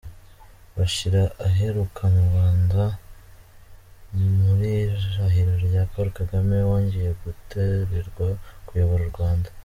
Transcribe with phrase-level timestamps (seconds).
[0.75, 1.13] Bashir
[1.47, 2.81] aheruka mu Rwanda
[4.35, 8.27] mu irahira rya Paul Kagame wongeye gutorerwa
[8.67, 9.49] kuyobora u Rwanda.